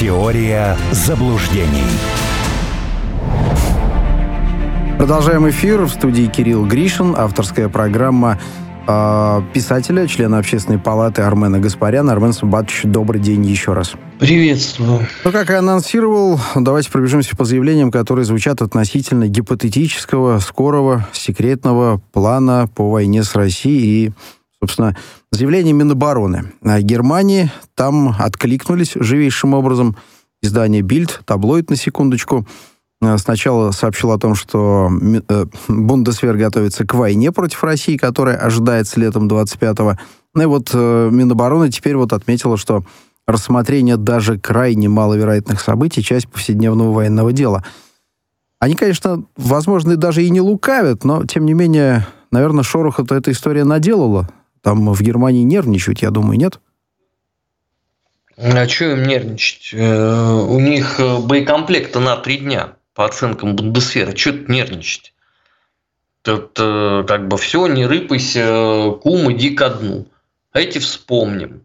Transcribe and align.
Теория 0.00 0.78
заблуждений. 0.92 1.84
Продолжаем 4.96 5.46
эфир. 5.50 5.82
В 5.82 5.90
студии 5.90 6.24
Кирилл 6.24 6.64
Гришин. 6.64 7.14
Авторская 7.14 7.68
программа 7.68 8.40
э, 8.88 9.42
писателя, 9.52 10.06
члена 10.06 10.38
общественной 10.38 10.78
палаты 10.78 11.20
Армена 11.20 11.58
Гаспаряна. 11.58 12.12
Армен 12.12 12.32
Самбатович, 12.32 12.84
добрый 12.84 13.20
день 13.20 13.44
еще 13.44 13.74
раз. 13.74 13.92
Приветствую. 14.18 15.06
Ну, 15.22 15.32
как 15.32 15.50
и 15.50 15.52
анонсировал, 15.52 16.40
давайте 16.54 16.90
пробежимся 16.90 17.36
по 17.36 17.44
заявлениям, 17.44 17.90
которые 17.90 18.24
звучат 18.24 18.62
относительно 18.62 19.28
гипотетического, 19.28 20.38
скорого, 20.38 21.06
секретного 21.12 22.00
плана 22.12 22.70
по 22.74 22.90
войне 22.90 23.22
с 23.22 23.34
Россией 23.34 24.06
и, 24.06 24.12
собственно, 24.60 24.96
заявление 25.30 25.72
Минобороны. 25.72 26.52
Германии 26.62 27.50
там 27.74 28.14
откликнулись 28.18 28.92
живейшим 28.94 29.54
образом. 29.54 29.96
Издание 30.42 30.80
«Бильд», 30.80 31.20
таблоид, 31.26 31.68
на 31.68 31.76
секундочку, 31.76 32.46
э, 33.02 33.18
сначала 33.18 33.72
сообщил 33.72 34.10
о 34.10 34.18
том, 34.18 34.34
что 34.34 34.90
э, 35.28 35.44
Бундесвер 35.68 36.36
готовится 36.36 36.86
к 36.86 36.94
войне 36.94 37.30
против 37.30 37.62
России, 37.62 37.98
которая 37.98 38.38
ожидается 38.38 38.98
летом 39.00 39.28
25-го. 39.28 39.98
Ну 40.34 40.42
и 40.42 40.46
вот 40.46 40.70
э, 40.72 41.08
Минобороны 41.12 41.68
теперь 41.68 41.96
вот 41.96 42.14
отметила, 42.14 42.56
что 42.56 42.84
рассмотрение 43.26 43.96
даже 43.98 44.38
крайне 44.38 44.88
маловероятных 44.88 45.60
событий– 45.60 46.02
часть 46.04 46.28
повседневного 46.28 46.92
военного 46.92 47.32
дела. 47.32 47.62
Они, 48.58 48.74
конечно, 48.74 49.24
возможно, 49.36 49.96
даже 49.96 50.22
и 50.22 50.30
не 50.30 50.40
лукавят, 50.40 51.04
но, 51.04 51.24
тем 51.24 51.46
не 51.46 51.54
менее, 51.54 52.06
наверное, 52.30 52.64
шороха-то 52.64 53.14
эта 53.14 53.32
история 53.32 53.64
наделала. 53.64 54.28
Там 54.62 54.92
в 54.92 55.00
Германии 55.00 55.42
нервничают, 55.42 56.02
я 56.02 56.10
думаю, 56.10 56.38
нет? 56.38 56.60
А 58.36 58.66
что 58.68 58.92
им 58.92 59.02
нервничать? 59.04 59.70
Э, 59.72 60.32
у 60.32 60.58
них 60.60 60.98
э, 60.98 61.18
боекомплекта 61.18 62.00
на 62.00 62.16
три 62.16 62.38
дня, 62.38 62.76
по 62.94 63.04
оценкам 63.04 63.54
Бундесвера. 63.56 64.16
Что 64.16 64.32
тут 64.32 64.48
нервничать? 64.48 65.14
Тут 66.22 66.58
э, 66.58 67.04
как 67.06 67.28
бы 67.28 67.36
все, 67.36 67.66
не 67.66 67.86
рыпайся, 67.86 68.92
кум, 69.02 69.32
иди 69.32 69.50
ко 69.50 69.70
дну. 69.70 70.06
Эти 70.52 70.78
вспомним, 70.78 71.64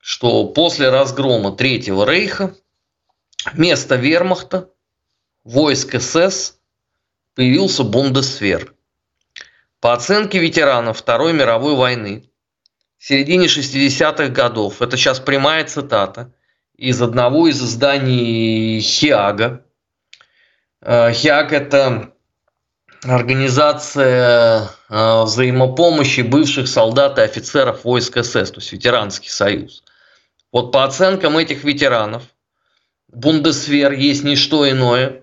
что 0.00 0.46
после 0.48 0.90
разгрома 0.90 1.52
Третьего 1.52 2.04
Рейха 2.10 2.54
вместо 3.52 3.96
вермахта, 3.96 4.68
войск 5.44 6.00
СС, 6.00 6.58
появился 7.34 7.84
Бундесвер. 7.84 8.74
По 9.82 9.94
оценке 9.94 10.38
ветеранов 10.38 10.98
Второй 10.98 11.32
мировой 11.32 11.74
войны, 11.74 12.30
в 12.98 13.04
середине 13.04 13.46
60-х 13.46 14.28
годов, 14.28 14.80
это 14.80 14.96
сейчас 14.96 15.18
прямая 15.18 15.64
цитата, 15.64 16.32
из 16.76 17.02
одного 17.02 17.48
из 17.48 17.60
изданий 17.60 18.78
Хиага. 18.78 19.64
Э, 20.82 21.12
Хиаг– 21.12 21.52
это 21.52 22.12
организация 23.02 24.70
э, 24.88 25.22
взаимопомощи 25.24 26.20
бывших 26.20 26.68
солдат 26.68 27.18
и 27.18 27.22
офицеров 27.22 27.82
войск 27.82 28.22
СС, 28.22 28.52
то 28.52 28.60
есть 28.60 28.70
ветеранский 28.70 29.30
союз. 29.30 29.82
Вот 30.52 30.70
по 30.70 30.84
оценкам 30.84 31.38
этих 31.38 31.64
ветеранов, 31.64 32.22
Бундесвер 33.08 33.90
есть 33.90 34.22
не 34.22 34.36
что 34.36 34.70
иное, 34.70 35.22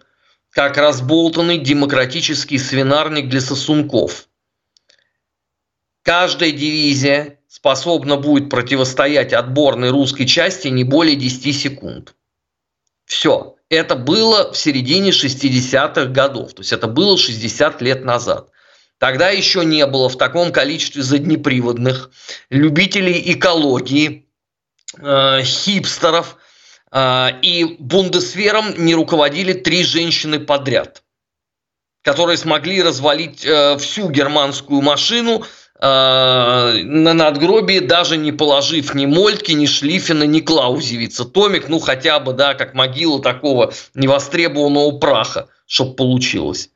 как 0.50 0.76
разболтанный 0.76 1.60
демократический 1.60 2.58
свинарник 2.58 3.30
для 3.30 3.40
сосунков– 3.40 4.26
Каждая 6.04 6.52
дивизия 6.52 7.40
способна 7.48 8.18
будет 8.18 8.50
противостоять 8.50 9.34
отборной 9.34 9.90
русской 9.90 10.26
части 10.26 10.68
не 10.68 10.84
более 10.84 11.16
10 11.16 11.56
секунд. 11.56 12.16
Все. 13.06 13.56
Это 13.70 13.96
было 13.96 14.52
в 14.52 14.58
середине 14.58 15.12
60-х 15.12 16.06
годов. 16.06 16.54
То 16.54 16.62
есть 16.62 16.74
это 16.74 16.88
было 16.88 17.18
60 17.18 17.82
лет 17.82 18.04
назад. 18.04 18.50
Тогда 18.98 19.30
еще 19.30 19.64
не 19.64 19.86
было 19.86 20.10
в 20.10 20.18
таком 20.18 20.52
количестве 20.52 21.04
заднеприводных 21.04 22.12
любителей 22.50 23.34
экологии, 23.34 24.28
э, 25.02 25.42
хипстеров, 25.44 26.38
э, 26.92 27.30
и 27.42 27.78
бундесвером 27.80 28.74
не 28.78 28.96
руководили 28.96 29.54
три 29.54 29.84
женщины 29.84 30.40
подряд, 30.40 31.04
которые 32.02 32.38
смогли 32.38 32.82
развалить 32.84 33.46
э, 33.46 33.78
всю 33.78 34.10
германскую 34.10 34.82
машину 34.82 35.46
на 35.82 37.14
надгробии, 37.14 37.80
даже 37.80 38.18
не 38.18 38.34
положив 38.34 38.94
ни 38.94 39.06
Мольтки, 39.06 39.54
ни 39.54 39.66
Шлиффена, 39.66 40.24
ни 40.24 40.42
Клаузевица. 40.42 41.24
Томик, 41.24 41.70
ну 41.70 41.80
хотя 41.80 42.20
бы, 42.20 42.34
да, 42.34 42.54
как 42.54 42.74
могила 42.74 43.22
такого 43.22 43.74
невостребованного 43.94 44.98
праха, 45.00 45.48
чтобы 45.66 45.96
получилось. 45.96 46.70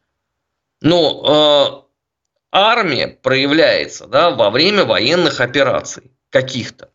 Но 0.79 1.83
э, 1.83 2.51
армия 2.51 3.07
проявляется 3.07 4.07
да, 4.07 4.31
во 4.31 4.49
время 4.49 4.85
военных 4.85 5.41
операций 5.41 6.11
каких-то. 6.29 6.89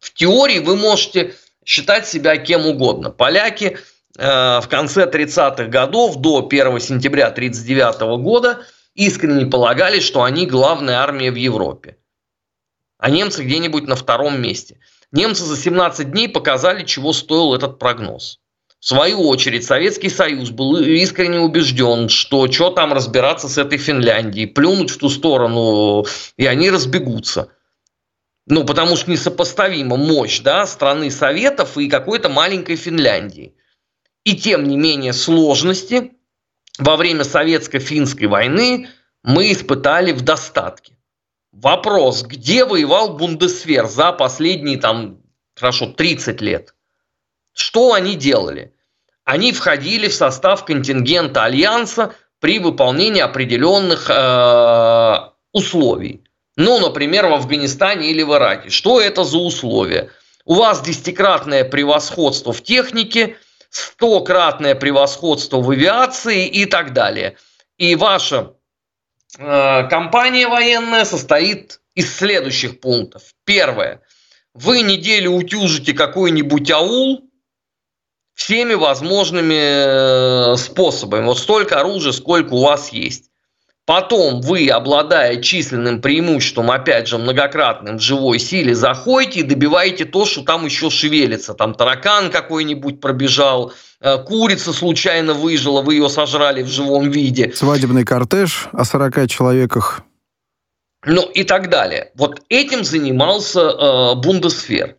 В 0.00 0.12
теории 0.12 0.58
вы 0.58 0.74
можете 0.76 1.36
считать 1.64 2.08
себя 2.08 2.36
кем 2.38 2.66
угодно. 2.66 3.10
Поляки 3.10 3.78
э, 4.18 4.60
в 4.60 4.66
конце 4.68 5.06
30-х 5.06 5.66
годов, 5.66 6.16
до 6.16 6.44
1 6.44 6.80
сентября 6.80 7.28
1939 7.28 8.20
года– 8.20 8.66
искренне 8.94 9.46
полагали, 9.46 10.00
что 10.00 10.22
они 10.22 10.46
главная 10.46 10.96
армия 10.96 11.30
в 11.30 11.36
Европе. 11.36 11.98
А 12.98 13.10
немцы 13.10 13.42
где-нибудь 13.42 13.86
на 13.86 13.96
втором 13.96 14.40
месте. 14.40 14.78
Немцы 15.10 15.44
за 15.44 15.56
17 15.56 16.10
дней 16.10 16.28
показали, 16.28 16.84
чего 16.84 17.12
стоил 17.12 17.54
этот 17.54 17.78
прогноз. 17.78 18.38
В 18.78 18.86
свою 18.86 19.28
очередь, 19.28 19.64
Советский 19.64 20.08
Союз 20.08 20.50
был 20.50 20.76
искренне 20.76 21.38
убежден, 21.38 22.08
что 22.08 22.50
что 22.50 22.70
там 22.70 22.92
разбираться 22.92 23.48
с 23.48 23.56
этой 23.56 23.78
Финляндией, 23.78 24.48
плюнуть 24.48 24.90
в 24.90 24.98
ту 24.98 25.08
сторону, 25.08 26.04
и 26.36 26.46
они 26.46 26.68
разбегутся. 26.68 27.52
Ну, 28.46 28.64
потому 28.64 28.96
что 28.96 29.10
несопоставима 29.10 29.96
мощь 29.96 30.40
да, 30.40 30.66
страны 30.66 31.12
Советов 31.12 31.78
и 31.78 31.88
какой-то 31.88 32.28
маленькой 32.28 32.74
Финляндии. 32.74 33.54
И 34.24 34.34
тем 34.36 34.66
не 34.66 34.76
менее 34.76 35.12
сложности 35.12 36.14
во 36.78 36.96
время 36.96 37.24
советско-финской 37.24 38.26
войны 38.26 38.88
мы 39.22 39.52
испытали 39.52 40.12
в 40.12 40.22
достатке. 40.22 40.96
Вопрос, 41.52 42.22
где 42.22 42.64
воевал 42.64 43.16
Бундесвер 43.16 43.86
за 43.86 44.12
последние 44.12 44.78
там, 44.78 45.18
хорошо, 45.54 45.86
30 45.86 46.40
лет? 46.40 46.74
Что 47.52 47.92
они 47.92 48.14
делали? 48.14 48.74
Они 49.24 49.52
входили 49.52 50.08
в 50.08 50.14
состав 50.14 50.64
контингента 50.64 51.44
Альянса 51.44 52.14
при 52.40 52.58
выполнении 52.58 53.20
определенных 53.20 54.08
э, 54.08 55.16
условий. 55.52 56.24
Ну, 56.56 56.80
например, 56.80 57.26
в 57.26 57.34
Афганистане 57.34 58.10
или 58.10 58.22
в 58.22 58.32
Ираке. 58.34 58.70
Что 58.70 59.00
это 59.00 59.22
за 59.22 59.38
условия? 59.38 60.10
У 60.44 60.54
вас 60.54 60.82
десятикратное 60.82 61.64
превосходство 61.64 62.52
в 62.52 62.62
технике– 62.62 63.36
стократное 63.72 64.74
превосходство 64.74 65.60
в 65.60 65.70
авиации 65.70 66.46
и 66.46 66.66
так 66.66 66.92
далее. 66.92 67.36
И 67.78 67.96
ваша 67.96 68.54
э, 69.38 69.88
компания 69.88 70.46
военная 70.46 71.04
состоит 71.04 71.80
из 71.94 72.14
следующих 72.14 72.80
пунктов. 72.80 73.34
Первое. 73.44 74.02
Вы 74.54 74.82
неделю 74.82 75.32
утюжите 75.32 75.94
какой-нибудь 75.94 76.70
аул 76.70 77.30
всеми 78.34 78.74
возможными 78.74 80.52
э, 80.52 80.56
способами. 80.56 81.24
Вот 81.24 81.38
столько 81.38 81.80
оружия, 81.80 82.12
сколько 82.12 82.52
у 82.52 82.62
вас 82.62 82.90
есть. 82.90 83.31
Потом 83.84 84.40
вы, 84.40 84.68
обладая 84.68 85.42
численным 85.42 86.00
преимуществом, 86.00 86.70
опять 86.70 87.08
же, 87.08 87.18
многократным 87.18 87.98
в 87.98 88.00
живой 88.00 88.38
силе, 88.38 88.76
заходите 88.76 89.40
и 89.40 89.42
добиваете 89.42 90.04
то, 90.04 90.24
что 90.24 90.42
там 90.42 90.64
еще 90.64 90.88
шевелится. 90.88 91.52
Там 91.54 91.74
таракан 91.74 92.30
какой-нибудь 92.30 93.00
пробежал, 93.00 93.72
э, 94.00 94.18
курица 94.18 94.72
случайно 94.72 95.34
выжила, 95.34 95.82
вы 95.82 95.94
ее 95.94 96.08
сожрали 96.08 96.62
в 96.62 96.68
живом 96.68 97.10
виде. 97.10 97.52
Свадебный 97.52 98.04
кортеж 98.04 98.68
о 98.72 98.84
40 98.84 99.28
человеках. 99.28 100.02
Ну 101.04 101.22
и 101.22 101.42
так 101.42 101.68
далее. 101.68 102.12
Вот 102.14 102.42
этим 102.48 102.84
занимался 102.84 103.60
э, 103.60 104.14
Бундесфер. 104.14 104.96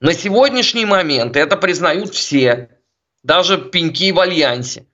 На 0.00 0.14
сегодняшний 0.14 0.86
момент 0.86 1.36
это 1.36 1.58
признают 1.58 2.14
все, 2.14 2.70
даже 3.22 3.58
пеньки 3.58 4.10
в 4.10 4.18
Альянсе, 4.18 4.86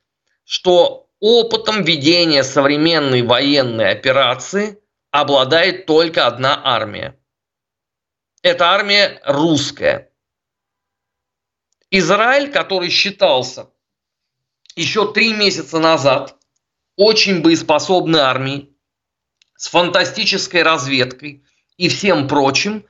что 0.45 1.08
Опытом 1.21 1.83
ведения 1.83 2.45
современной 2.45 3.23
военной 3.23 3.91
операции 3.91 4.81
обладает 5.11 5.87
только 5.87 6.27
одна 6.27 6.61
армия. 6.65 7.19
Это 8.43 8.67
армия 8.67 9.21
русская. 9.25 10.13
Израиль, 11.91 12.53
который 12.53 12.91
считался 12.91 13.71
еще 14.77 15.13
три 15.13 15.33
месяца 15.33 15.81
назад 15.81 16.37
очень 16.95 17.43
боеспособной 17.43 18.21
армией, 18.21 18.77
с 19.57 19.69
фантастической 19.69 20.63
разведкой 20.63 21.45
и 21.77 21.89
всем 21.89 22.29
прочим, 22.29 22.87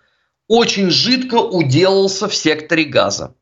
очень 0.48 0.90
жидко 0.90 1.36
уделался 1.36 2.28
в 2.28 2.34
секторе 2.34 2.84
газа. 2.84 3.34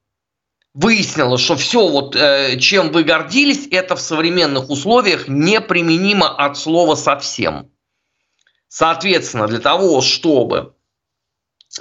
Выяснилось, 0.76 1.40
что 1.40 1.56
все, 1.56 1.88
вот, 1.88 2.14
э, 2.14 2.58
чем 2.58 2.92
вы 2.92 3.02
гордились, 3.02 3.66
это 3.70 3.96
в 3.96 4.00
современных 4.00 4.68
условиях 4.68 5.26
неприменимо 5.26 6.28
от 6.28 6.58
слова 6.58 6.94
совсем. 6.94 7.72
Соответственно, 8.68 9.46
для 9.46 9.58
того, 9.58 10.02
чтобы 10.02 10.74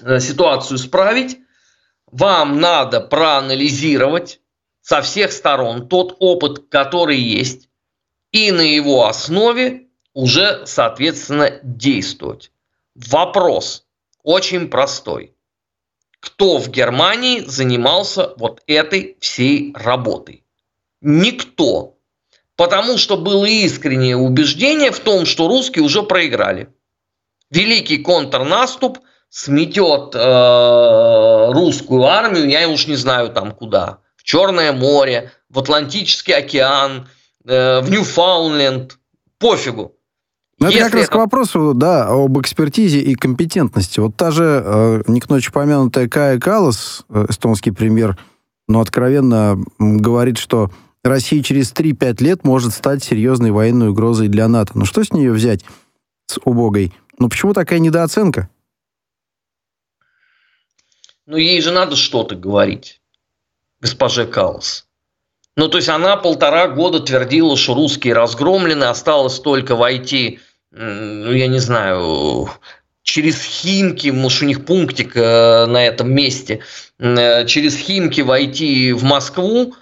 э, 0.01 0.19
ситуацию 0.21 0.77
исправить, 0.77 1.37
вам 2.09 2.61
надо 2.61 3.01
проанализировать 3.01 4.39
со 4.81 5.01
всех 5.01 5.33
сторон 5.33 5.89
тот 5.89 6.15
опыт, 6.19 6.69
который 6.69 7.17
есть, 7.17 7.67
и 8.31 8.51
на 8.53 8.61
его 8.61 9.07
основе 9.07 9.87
уже, 10.13 10.65
соответственно, 10.65 11.59
действовать. 11.63 12.51
Вопрос 12.95 13.85
очень 14.23 14.69
простой 14.69 15.34
кто 16.25 16.57
в 16.57 16.69
Германии 16.69 17.43
занимался 17.45 18.33
вот 18.37 18.61
этой 18.65 19.15
всей 19.19 19.73
работой. 19.75 20.43
Никто. 21.01 21.97
Потому 22.55 22.97
что 22.97 23.15
было 23.15 23.45
искреннее 23.45 24.17
убеждение 24.17 24.91
в 24.91 24.99
том, 24.99 25.25
что 25.25 25.47
русские 25.47 25.83
уже 25.83 26.01
проиграли. 26.01 26.69
Великий 27.51 27.97
контрнаступ 27.97 28.99
сметет 29.29 30.15
э, 30.15 31.51
русскую 31.53 32.05
армию, 32.05 32.49
я 32.49 32.67
уж 32.69 32.87
не 32.87 32.95
знаю 32.95 33.29
там 33.29 33.51
куда, 33.51 33.99
в 34.15 34.23
Черное 34.23 34.71
море, 34.71 35.31
в 35.49 35.59
Атлантический 35.59 36.33
океан, 36.33 37.07
э, 37.45 37.81
в 37.81 37.91
Ньюфаундленд, 37.91 38.97
пофигу. 39.37 39.94
Ну, 40.65 40.71
это 40.71 40.85
как 40.85 40.93
раз 40.93 41.03
это... 41.03 41.11
к 41.11 41.15
вопросу, 41.15 41.73
да, 41.73 42.07
об 42.07 42.39
экспертизе 42.39 42.99
и 42.99 43.15
компетентности. 43.15 43.99
Вот 43.99 44.15
та 44.15 44.31
же, 44.31 44.63
э, 44.65 45.03
не 45.07 45.19
к 45.19 45.29
ночи 45.29 45.51
помянутая 45.51 46.07
Кая 46.07 46.39
Калас, 46.39 47.05
э, 47.09 47.27
эстонский 47.29 47.71
премьер, 47.71 48.17
но 48.67 48.81
откровенно 48.81 49.57
говорит, 49.79 50.37
что 50.37 50.71
Россия 51.03 51.43
через 51.43 51.71
3-5 51.71 52.23
лет 52.23 52.43
может 52.43 52.73
стать 52.73 53.03
серьезной 53.03 53.51
военной 53.51 53.89
угрозой 53.89 54.27
для 54.27 54.47
НАТО. 54.47 54.71
Ну 54.75 54.85
что 54.85 55.03
с 55.03 55.13
нее 55.13 55.31
взять, 55.31 55.63
с 56.25 56.39
убогой? 56.43 56.93
Ну 57.19 57.29
почему 57.29 57.53
такая 57.53 57.79
недооценка? 57.79 58.49
Ну 61.27 61.37
ей 61.37 61.61
же 61.61 61.71
надо 61.71 61.95
что-то 61.95 62.35
говорить, 62.35 63.01
госпоже 63.81 64.25
Калас. 64.25 64.87
Ну, 65.57 65.69
то 65.69 65.77
есть 65.77 65.89
она 65.89 66.17
полтора 66.17 66.67
года 66.67 66.99
твердила, 66.99 67.55
что 67.55 67.75
русские 67.75 68.13
разгромлены, 68.13 68.83
осталось 68.83 69.39
только 69.39 69.75
войти, 69.75 70.39
ну, 70.75 71.31
я 71.31 71.47
не 71.47 71.59
знаю, 71.59 72.49
через 73.01 73.41
Химки, 73.41 74.09
может, 74.09 74.41
у 74.41 74.45
них 74.45 74.65
пунктик 74.65 75.15
э, 75.15 75.65
на 75.67 75.85
этом 75.85 76.11
месте, 76.11 76.59
э, 76.99 77.45
через 77.45 77.77
Химки 77.77 78.19
войти 78.21 78.91
в 78.91 79.03
Москву, 79.03 79.73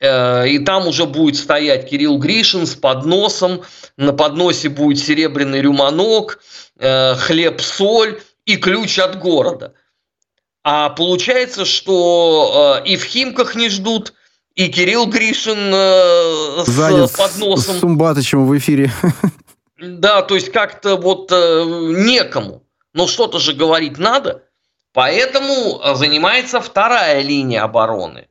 э, 0.00 0.48
и 0.48 0.58
там 0.58 0.88
уже 0.88 1.06
будет 1.06 1.36
стоять 1.36 1.88
Кирилл 1.88 2.18
Гришин 2.18 2.66
с 2.66 2.74
подносом, 2.74 3.62
на 3.96 4.12
подносе 4.12 4.70
будет 4.70 4.98
серебряный 4.98 5.60
рюманок, 5.60 6.40
хлеб, 6.78 7.60
соль 7.60 8.20
и 8.46 8.56
ключ 8.56 8.98
от 8.98 9.20
города. 9.20 9.74
А 10.64 10.88
получается, 10.88 11.66
что 11.66 12.80
и 12.86 12.96
в 12.96 13.04
Химках 13.04 13.54
не 13.54 13.68
ждут, 13.68 14.14
и 14.54 14.68
Кирилл 14.68 15.06
Гришин 15.06 15.72
с 16.64 17.16
подносом. 17.16 17.76
С 17.76 17.80
Сумбатычем 17.80 18.46
в 18.46 18.56
эфире. 18.56 18.90
Да, 19.80 20.22
то 20.22 20.34
есть 20.34 20.52
как-то 20.52 20.96
вот 20.96 21.32
э, 21.32 21.64
некому. 21.64 22.64
Но 22.92 23.06
что-то 23.06 23.38
же 23.38 23.52
говорить 23.52 23.98
надо. 23.98 24.44
Поэтому 24.92 25.80
занимается 25.94 26.60
вторая 26.60 27.22
линия 27.22 27.62
обороны. 27.62 28.28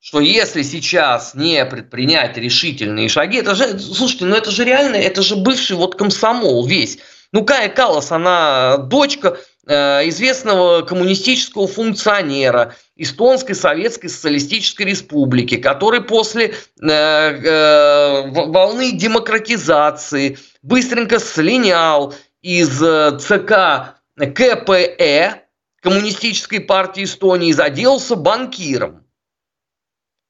Что 0.00 0.20
если 0.20 0.62
сейчас 0.62 1.34
не 1.34 1.64
предпринять 1.66 2.36
решительные 2.38 3.08
шаги, 3.08 3.38
это 3.38 3.54
же, 3.54 3.78
слушайте, 3.78 4.24
ну 4.24 4.34
это 4.34 4.50
же 4.50 4.64
реально, 4.64 4.96
это 4.96 5.22
же 5.22 5.36
бывший 5.36 5.76
вот 5.76 5.96
комсомол 5.96 6.66
весь. 6.66 6.98
Ну 7.32 7.44
Кая 7.44 7.68
Калас, 7.68 8.10
она 8.10 8.78
дочка 8.78 9.36
Э, 9.36 9.57
известного 9.68 10.80
коммунистического 10.82 11.68
функционера 11.68 12.74
Эстонской 12.96 13.54
Советской 13.54 14.08
Социалистической 14.08 14.86
Республики, 14.86 15.58
который 15.58 16.00
после 16.00 16.54
э, 16.80 16.86
э, 16.88 18.30
волны 18.30 18.92
демократизации 18.92 20.38
быстренько 20.62 21.18
слинял 21.18 22.14
из 22.40 22.78
ЦК 23.22 23.98
КПЭ, 24.16 25.42
Коммунистической 25.82 26.60
партии 26.60 27.04
Эстонии, 27.04 27.52
заделался 27.52 28.16
банкиром. 28.16 29.04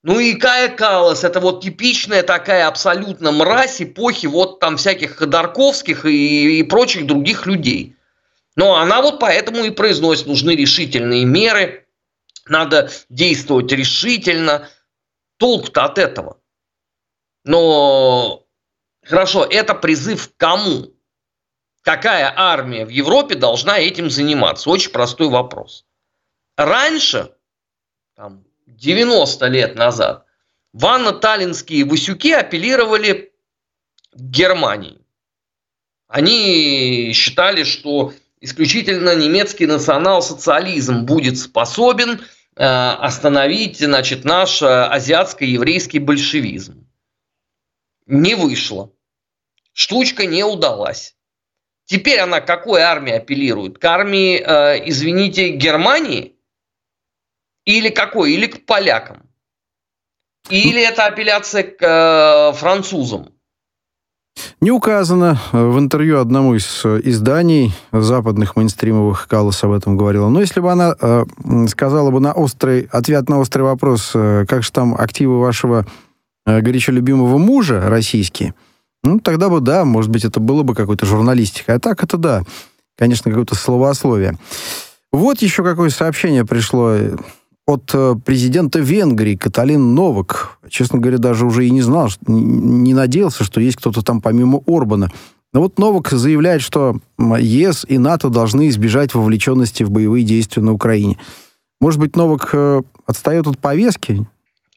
Ну 0.02 0.20
и 0.20 0.34
Кая 0.34 0.68
Калас, 0.68 1.24
это 1.24 1.40
вот 1.40 1.62
типичная 1.62 2.22
такая 2.22 2.66
абсолютно 2.66 3.32
мразь 3.32 3.80
эпохи 3.80 4.26
вот 4.26 4.60
там 4.60 4.76
всяких 4.76 5.16
Ходорковских 5.16 6.04
и, 6.06 6.58
и 6.58 6.62
прочих 6.64 7.06
других 7.06 7.46
людей– 7.46 7.94
но 8.58 8.74
она 8.74 9.02
вот 9.02 9.20
поэтому 9.20 9.62
и 9.62 9.70
произносит, 9.70 10.26
нужны 10.26 10.56
решительные 10.56 11.24
меры, 11.24 11.86
надо 12.46 12.90
действовать 13.08 13.70
решительно. 13.70 14.68
Толк-то 15.36 15.84
от 15.84 15.96
этого. 15.96 16.40
Но 17.44 18.44
хорошо, 19.04 19.44
это 19.44 19.76
призыв 19.76 20.32
к 20.32 20.36
кому? 20.36 20.92
Какая 21.82 22.34
армия 22.36 22.84
в 22.84 22.88
Европе 22.88 23.36
должна 23.36 23.78
этим 23.78 24.10
заниматься? 24.10 24.70
Очень 24.70 24.90
простой 24.90 25.28
вопрос. 25.28 25.86
Раньше, 26.56 27.32
там, 28.16 28.44
90 28.66 29.46
лет 29.46 29.76
назад, 29.76 30.26
ванно-таллинские 30.72 31.84
васюки 31.84 32.32
апеллировали 32.32 33.32
к 34.10 34.18
Германии. 34.18 34.98
Они 36.08 37.12
считали, 37.14 37.62
что 37.62 38.14
исключительно 38.40 39.14
немецкий 39.14 39.66
национал-социализм 39.66 41.04
будет 41.04 41.38
способен 41.38 42.20
э, 42.56 42.64
остановить 42.64 43.78
значит, 43.78 44.24
наш 44.24 44.62
э, 44.62 44.66
азиатско-еврейский 44.66 45.98
большевизм. 45.98 46.86
Не 48.06 48.34
вышло. 48.34 48.92
Штучка 49.72 50.26
не 50.26 50.44
удалась. 50.44 51.16
Теперь 51.84 52.20
она 52.20 52.40
какой 52.40 52.82
армии 52.82 53.12
апеллирует? 53.12 53.78
К 53.78 53.84
армии, 53.86 54.38
э, 54.38 54.88
извините, 54.88 55.50
Германии? 55.50 56.36
Или 57.64 57.90
какой? 57.90 58.32
Или 58.32 58.46
к 58.46 58.66
полякам? 58.66 59.28
Или 60.48 60.82
это 60.82 61.06
апелляция 61.06 61.62
к 61.64 62.52
французам? 62.54 63.37
Не 64.60 64.70
указано. 64.70 65.38
В 65.52 65.78
интервью 65.78 66.20
одному 66.20 66.54
из 66.54 66.82
э, 66.84 67.00
изданий 67.04 67.72
западных 67.92 68.56
мейнстримовых 68.56 69.26
Каллас 69.28 69.62
об 69.64 69.72
этом 69.72 69.96
говорила. 69.96 70.28
Но 70.28 70.40
если 70.40 70.60
бы 70.60 70.70
она 70.70 70.94
э, 71.00 71.24
сказала 71.68 72.10
бы 72.10 72.20
на 72.20 72.32
острый, 72.32 72.88
ответ 72.90 73.28
на 73.28 73.38
острый 73.38 73.62
вопрос, 73.62 74.12
э, 74.14 74.44
как 74.48 74.62
же 74.62 74.72
там 74.72 74.94
активы 74.94 75.40
вашего 75.40 75.86
э, 76.46 76.60
горячо 76.60 76.92
любимого 76.92 77.38
мужа 77.38 77.88
российские, 77.88 78.54
ну, 79.04 79.20
тогда 79.20 79.48
бы 79.48 79.60
да, 79.60 79.84
может 79.84 80.10
быть, 80.10 80.24
это 80.24 80.40
было 80.40 80.62
бы 80.62 80.74
какой-то 80.74 81.06
журналистика. 81.06 81.74
А 81.74 81.78
так 81.78 82.02
это 82.02 82.16
да, 82.16 82.42
конечно, 82.96 83.30
какое-то 83.30 83.54
словословие. 83.54 84.36
Вот 85.12 85.40
еще 85.40 85.64
какое 85.64 85.90
сообщение 85.90 86.44
пришло 86.44 86.94
от 87.68 87.90
э, 87.92 88.14
президента 88.24 88.78
Венгрии 88.78 89.36
Каталин 89.36 89.94
Новак. 89.94 90.58
Честно 90.70 90.98
говоря, 90.98 91.18
даже 91.18 91.44
уже 91.44 91.66
и 91.66 91.70
не 91.70 91.82
знал, 91.82 92.08
не 92.26 92.94
надеялся, 92.94 93.44
что 93.44 93.60
есть 93.60 93.76
кто-то 93.76 94.00
там 94.02 94.22
помимо 94.22 94.62
Орбана. 94.66 95.12
Но 95.52 95.60
вот 95.60 95.78
Новак 95.78 96.08
заявляет, 96.08 96.62
что 96.62 96.96
ЕС 97.18 97.84
и 97.86 97.98
НАТО 97.98 98.30
должны 98.30 98.68
избежать 98.68 99.14
вовлеченности 99.14 99.82
в 99.82 99.90
боевые 99.90 100.24
действия 100.24 100.62
на 100.62 100.72
Украине. 100.72 101.18
Может 101.78 102.00
быть, 102.00 102.16
Новак 102.16 102.48
э, 102.54 102.80
отстает 103.04 103.46
от 103.46 103.58
повестки? 103.58 104.26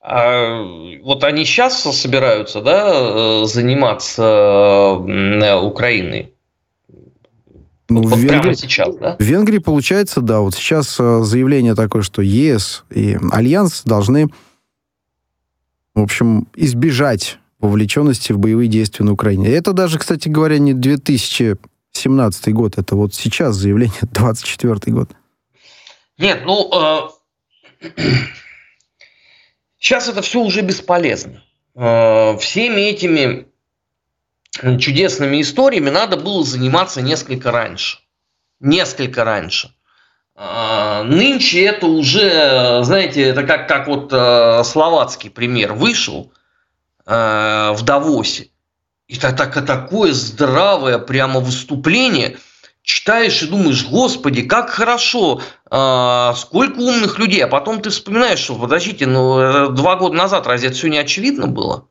А, 0.01 0.61
вот 1.01 1.23
они 1.23 1.45
сейчас 1.45 1.81
собираются 1.83 2.59
да, 2.59 2.91
э, 2.93 3.45
заниматься 3.45 4.95
Украиной. 5.63 6.30
Ну, 7.91 8.03
вот 8.03 8.13
в 8.13 8.19
Венгрии, 8.19 8.39
прямо 8.39 8.55
сейчас, 8.55 8.95
да? 8.95 9.17
В 9.19 9.21
Венгрии 9.21 9.57
получается, 9.57 10.21
да, 10.21 10.39
вот 10.39 10.55
сейчас 10.55 10.97
э, 10.97 11.23
заявление 11.23 11.75
такое, 11.75 12.03
что 12.03 12.21
ЕС 12.21 12.85
и 12.89 13.17
Альянс 13.31 13.83
должны, 13.83 14.27
в 15.93 16.01
общем, 16.01 16.47
избежать 16.55 17.37
вовлеченности 17.59 18.31
в 18.31 18.39
боевые 18.39 18.69
действия 18.69 19.05
на 19.05 19.11
Украине. 19.11 19.49
И 19.49 19.51
это 19.51 19.73
даже, 19.73 19.99
кстати 19.99 20.29
говоря, 20.29 20.57
не 20.57 20.73
2017 20.73 22.53
год, 22.53 22.77
это 22.77 22.95
вот 22.95 23.13
сейчас 23.13 23.57
заявление, 23.57 23.99
24 24.01 24.79
год. 24.87 25.11
Нет, 26.17 26.43
ну, 26.45 27.11
э, 27.81 27.89
сейчас 29.79 30.07
это 30.07 30.21
все 30.21 30.39
уже 30.41 30.61
бесполезно. 30.61 31.43
Э, 31.75 32.37
всеми 32.37 32.81
этими 32.81 33.50
чудесными 34.79 35.41
историями 35.41 35.89
надо 35.89 36.17
было 36.17 36.43
заниматься 36.43 37.01
несколько 37.01 37.51
раньше. 37.51 37.99
Несколько 38.59 39.23
раньше. 39.23 39.73
А, 40.35 41.03
нынче 41.03 41.65
это 41.65 41.87
уже, 41.87 42.83
знаете, 42.83 43.21
это 43.21 43.43
как, 43.43 43.67
как 43.67 43.87
вот 43.87 44.11
э, 44.11 44.63
словацкий 44.63 45.29
пример 45.29 45.73
вышел 45.73 46.31
э, 47.05 47.71
в 47.73 47.81
Давосе. 47.83 48.49
И 49.07 49.17
так, 49.17 49.35
так, 49.35 49.65
такое 49.65 50.13
здравое 50.13 50.97
прямо 50.97 51.41
выступление. 51.41 52.37
Читаешь 52.81 53.43
и 53.43 53.47
думаешь, 53.47 53.85
господи, 53.85 54.41
как 54.41 54.69
хорошо, 54.69 55.41
э, 55.69 56.33
сколько 56.37 56.79
умных 56.79 57.19
людей. 57.19 57.43
А 57.43 57.47
потом 57.47 57.81
ты 57.81 57.89
вспоминаешь, 57.89 58.39
что, 58.39 58.55
подождите, 58.55 59.05
ну, 59.05 59.39
э, 59.39 59.69
два 59.69 59.95
года 59.95 60.15
назад 60.15 60.47
разве 60.47 60.69
это 60.69 60.77
все 60.77 60.87
не 60.87 60.97
очевидно 60.97 61.47
было? 61.47 61.87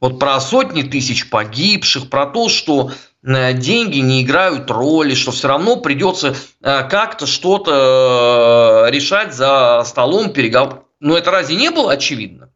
Вот 0.00 0.18
про 0.18 0.40
сотни 0.40 0.82
тысяч 0.82 1.28
погибших, 1.28 2.08
про 2.08 2.26
то, 2.26 2.48
что 2.48 2.92
Э, 3.24 3.52
деньги 3.52 3.98
не 3.98 4.22
играют 4.22 4.70
роли, 4.70 5.14
что 5.14 5.32
все 5.32 5.48
равно 5.48 5.76
придется 5.76 6.36
э, 6.62 6.88
как-то 6.88 7.26
что-то 7.26 8.86
э, 8.86 8.90
решать 8.90 9.34
за 9.34 9.82
столом 9.84 10.32
переговоров. 10.32 10.84
Но 11.00 11.16
это 11.16 11.30
разве 11.30 11.56
не 11.56 11.70
было 11.70 11.92
очевидно? 11.92 12.50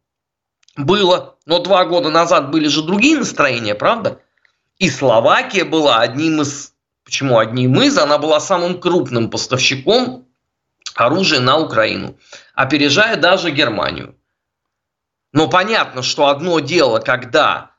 Было. 0.76 1.36
Но 1.46 1.58
два 1.58 1.84
года 1.84 2.10
назад 2.10 2.50
были 2.50 2.68
же 2.68 2.82
другие 2.82 3.18
настроения, 3.18 3.74
правда? 3.74 4.20
И 4.78 4.88
Словакия 4.88 5.64
была 5.64 5.98
одним 5.98 6.42
из... 6.42 6.72
Почему 7.04 7.38
одним 7.38 7.80
из? 7.82 7.98
Она 7.98 8.18
была 8.18 8.40
самым 8.40 8.80
крупным 8.80 9.28
поставщиком 9.28 10.26
оружия 10.94 11.40
на 11.40 11.58
Украину, 11.58 12.16
опережая 12.54 13.16
даже 13.16 13.50
Германию. 13.50 14.14
Но 15.32 15.48
понятно, 15.48 16.02
что 16.02 16.26
одно 16.26 16.60
дело, 16.60 16.98
когда 16.98 17.72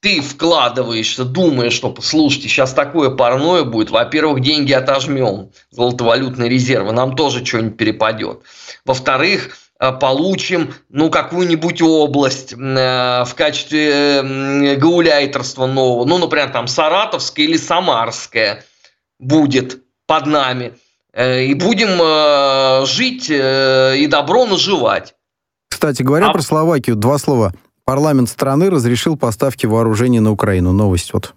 ты 0.00 0.20
вкладываешься, 0.20 1.24
думаешь, 1.24 1.72
что, 1.72 1.90
послушайте, 1.90 2.48
сейчас 2.48 2.72
такое 2.72 3.10
парное 3.10 3.64
будет. 3.64 3.90
Во-первых, 3.90 4.40
деньги 4.40 4.72
отожмем, 4.72 5.50
золотовалютные 5.70 6.48
резервы, 6.48 6.92
нам 6.92 7.16
тоже 7.16 7.44
что-нибудь 7.44 7.76
перепадет. 7.76 8.42
Во-вторых, 8.84 9.56
э, 9.80 9.90
получим 9.92 10.72
ну, 10.88 11.10
какую-нибудь 11.10 11.82
область 11.82 12.52
э, 12.52 12.56
в 12.56 13.34
качестве 13.34 14.76
гауляйтерства 14.76 15.66
нового. 15.66 16.04
Ну, 16.04 16.18
например, 16.18 16.50
там 16.50 16.68
Саратовская 16.68 17.46
или 17.46 17.56
Самарская 17.56 18.64
будет 19.18 19.82
под 20.06 20.26
нами. 20.26 20.74
Э, 21.12 21.42
и 21.42 21.54
будем 21.54 22.86
жить 22.86 23.28
и 23.30 24.06
добро 24.06 24.46
наживать. 24.46 25.14
Кстати 25.68 26.02
говоря 26.02 26.28
а... 26.28 26.32
про 26.32 26.42
Словакию, 26.42 26.96
два 26.96 27.18
слова– 27.18 27.54
Парламент 27.88 28.28
страны 28.28 28.68
разрешил 28.68 29.16
поставки 29.16 29.64
вооружений 29.64 30.20
на 30.20 30.30
Украину. 30.30 30.74
Новость 30.74 31.14
вот 31.14 31.34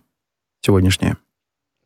сегодняшняя. 0.60 1.16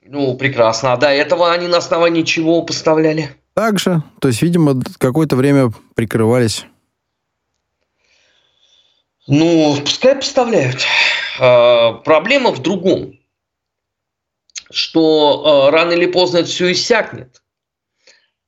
Ну, 0.03 0.35
прекрасно. 0.35 0.93
А 0.93 0.97
до 0.97 1.07
этого 1.09 1.53
они 1.53 1.67
на 1.67 1.77
основании 1.77 2.23
чего 2.23 2.63
поставляли? 2.63 3.29
Также. 3.53 4.01
То 4.19 4.27
есть, 4.27 4.41
видимо, 4.41 4.81
какое-то 4.97 5.35
время 5.35 5.71
прикрывались. 5.93 6.65
Ну, 9.27 9.77
пускай 9.81 10.15
поставляют. 10.15 10.81
А, 11.39 11.93
проблема 12.03 12.49
в 12.49 12.63
другом. 12.63 13.19
Что 14.71 15.67
а, 15.67 15.71
рано 15.71 15.91
или 15.91 16.07
поздно 16.07 16.39
это 16.39 16.47
все 16.47 16.71
иссякнет. 16.71 17.43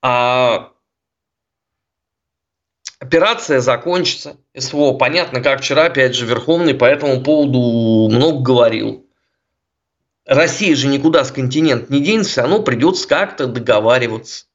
А 0.02 0.72
Операция 3.08 3.62
закончится. 3.62 4.36
СВО, 4.54 4.92
понятно, 4.92 5.40
как 5.42 5.62
вчера, 5.62 5.86
опять 5.86 6.14
же, 6.14 6.26
Верховный 6.26 6.74
по 6.74 6.84
этому 6.84 7.24
поводу 7.24 8.10
много 8.14 8.42
говорил. 8.42 9.06
Россия 10.26 10.76
же 10.76 10.90
никуда 10.90 11.24
с 11.24 11.32
континента 11.32 11.92
не 11.94 12.02
денется, 12.02 12.42
равно 12.42 12.62
придется 12.62 13.08
как-то 13.08 13.48
договариваться. 13.48 14.48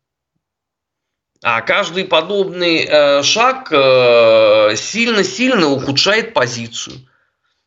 А 1.42 1.62
каждый 1.62 2.04
подобный 2.04 2.84
э, 2.86 3.22
шаг 3.22 3.72
э, 3.72 4.76
сильно-сильно 4.76 5.70
ухудшает 5.70 6.34
позицию. 6.34 6.96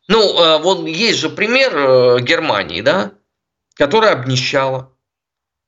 Ну, 0.06 0.20
э, 0.20 0.58
вот 0.62 0.86
есть 0.86 1.18
же 1.18 1.30
пример 1.30 1.76
э, 1.76 2.20
Германии, 2.20 2.80
да, 2.80 3.10
которая 3.74 4.12
обнищала. 4.12 4.92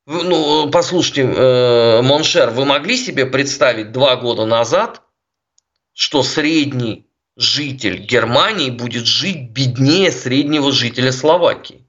Ну, 0.07 0.71
послушайте, 0.71 1.23
э, 1.23 2.03
мон 2.03 2.21
шер, 2.21 2.51
вы 2.51 2.65
могли 2.65 2.97
себе 2.97 3.27
представить 3.27 3.91
два 3.91 4.15
года 4.15 4.47
назад, 4.47 5.03
что 5.99 6.23
средний 6.23 7.11
житель 7.35 7.99
Германии 7.99 8.71
будет 8.71 9.05
жить 9.05 9.51
беднее 9.51 10.13
среднего 10.13 10.71
жителя 10.71 11.11
Словакии? 11.11 11.85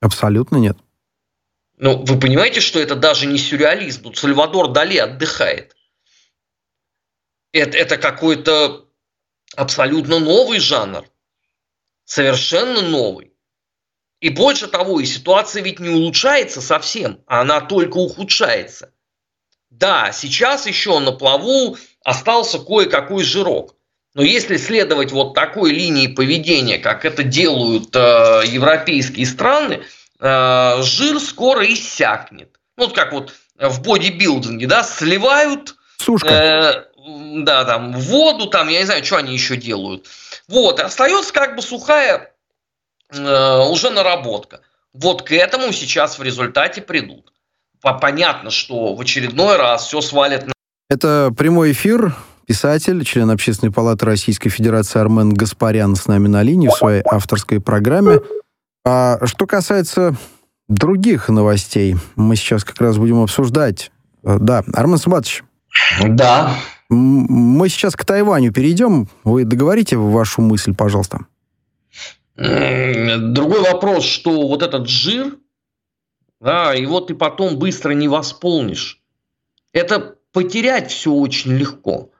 Абсолютно 0.00 0.58
нет. 0.58 0.76
Ну, 1.78 2.04
вы 2.04 2.20
понимаете, 2.20 2.60
что 2.60 2.78
это 2.78 2.96
даже 2.96 3.24
не 3.24 3.38
сюрреализм. 3.38 4.02
Тут 4.02 4.18
Сальвадор 4.18 4.68
Дали 4.68 4.98
отдыхает. 4.98 5.74
Это, 7.52 7.78
это 7.78 7.96
какой-то 7.96 8.90
абсолютно 9.56 10.18
новый 10.18 10.58
жанр. 10.58 11.06
Совершенно 12.04 12.82
новый. 12.82 13.32
И 14.20 14.28
больше 14.28 14.68
того, 14.68 15.00
и 15.00 15.06
ситуация 15.06 15.62
ведь 15.62 15.80
не 15.80 15.88
улучшается 15.88 16.60
совсем, 16.60 17.24
а 17.24 17.40
она 17.40 17.62
только 17.62 17.96
ухудшается. 17.96 18.92
Да, 19.70 20.12
сейчас 20.12 20.66
еще 20.66 20.98
на 20.98 21.12
плаву 21.12 21.78
остался 22.04 22.58
кое-какой 22.58 23.24
жирок. 23.24 23.74
Но 24.14 24.22
если 24.22 24.56
следовать 24.56 25.12
вот 25.12 25.34
такой 25.34 25.72
линии 25.72 26.08
поведения, 26.08 26.78
как 26.78 27.04
это 27.04 27.22
делают 27.22 27.94
э, 27.94 28.42
европейские 28.46 29.26
страны, 29.26 29.82
э, 30.18 30.82
жир 30.82 31.20
скоро 31.20 31.64
иссякнет. 31.64 32.58
Ну, 32.76 32.86
вот 32.86 32.94
как 32.94 33.12
вот 33.12 33.32
в 33.56 33.82
бодибилдинге, 33.82 34.66
да, 34.66 34.82
сливают 34.82 35.76
Сушка. 35.98 36.28
Э, 36.28 36.84
да, 36.96 37.64
там, 37.64 37.92
воду, 37.92 38.46
там, 38.46 38.68
я 38.68 38.80
не 38.80 38.86
знаю, 38.86 39.04
что 39.04 39.16
они 39.16 39.32
еще 39.32 39.56
делают. 39.56 40.06
Вот, 40.48 40.80
остается 40.80 41.32
как 41.32 41.54
бы 41.54 41.62
сухая 41.62 42.30
Э, 43.12 43.66
уже 43.68 43.90
наработка. 43.90 44.60
Вот 44.92 45.22
к 45.22 45.32
этому 45.32 45.72
сейчас 45.72 46.18
в 46.18 46.22
результате 46.22 46.80
придут. 46.80 47.32
Понятно, 47.80 48.50
что 48.50 48.94
в 48.94 49.00
очередной 49.00 49.56
раз 49.56 49.86
все 49.86 50.00
свалит 50.00 50.46
на... 50.46 50.52
Это 50.90 51.32
прямой 51.36 51.70
эфир. 51.70 52.16
Писатель, 52.46 53.04
член 53.04 53.30
Общественной 53.30 53.72
палаты 53.72 54.06
Российской 54.06 54.50
Федерации 54.50 54.98
Армен 54.98 55.32
Гаспарян 55.32 55.94
с 55.94 56.08
нами 56.08 56.26
на 56.26 56.42
линии 56.42 56.66
в 56.66 56.72
своей 56.72 57.00
авторской 57.08 57.60
программе. 57.60 58.18
А 58.84 59.24
что 59.24 59.46
касается 59.46 60.16
других 60.66 61.28
новостей, 61.28 61.94
мы 62.16 62.34
сейчас 62.34 62.64
как 62.64 62.80
раз 62.80 62.98
будем 62.98 63.22
обсуждать. 63.22 63.92
Э, 64.24 64.38
да, 64.40 64.64
Армен 64.72 64.98
Суматович. 64.98 65.44
Да. 66.04 66.56
Мы 66.88 67.68
сейчас 67.68 67.94
к 67.94 68.04
Тайваню 68.04 68.52
перейдем. 68.52 69.08
Вы 69.22 69.44
договорите 69.44 69.96
вашу 69.96 70.42
мысль, 70.42 70.74
пожалуйста. 70.74 71.20
Другой 72.34 73.60
вопрос, 73.60 74.02
что 74.04 74.48
вот 74.48 74.62
этот 74.62 74.88
жир, 74.88 75.36
да, 76.40 76.72
его 76.72 77.00
ты 77.00 77.14
потом 77.14 77.60
быстро 77.60 77.92
не 77.92 78.08
восполнишь. 78.08 79.00
Это 79.72 80.16
потерять 80.32 80.90
все 80.90 81.12
очень 81.12 81.52
легко. 81.52 82.10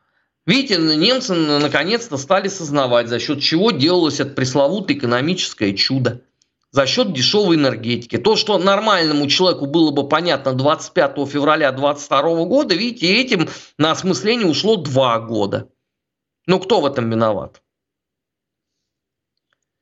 Видите, 0.47 0.79
немцы 0.79 1.35
наконец-то 1.35 2.17
стали 2.17 2.49
сознавать, 2.49 3.09
за 3.09 3.19
счет 3.19 3.41
чего 3.41 3.71
делалось 3.71 4.21
это 4.21 4.31
пресловутое 4.31 4.97
экономическое 4.97 5.75
чудо. 5.75 6.23
За 6.73 6.87
счет 6.87 7.13
дешевой 7.13 7.57
энергетики. 7.57 8.17
То, 8.17 8.37
что 8.37 8.57
нормальному 8.57 9.27
человеку 9.27 9.67
было 9.67 9.91
бы 9.91 10.09
понятно 10.09 10.53
25 10.53 11.29
февраля 11.29 11.73
2022 11.73 12.45
года, 12.45 12.75
видите, 12.75 13.13
этим 13.13 13.49
на 13.77 13.91
осмысление 13.91 14.47
ушло 14.47 14.77
два 14.77 15.19
года. 15.19 15.69
Ну, 16.47 16.61
кто 16.61 16.81
в 16.81 16.87
этом 16.87 17.11
виноват? 17.11 17.61